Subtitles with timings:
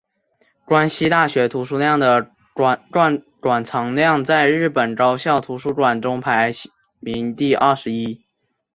[0.65, 6.49] 关西大学图书馆的馆藏量在日本高校图书馆中排
[6.99, 8.25] 名第二十一。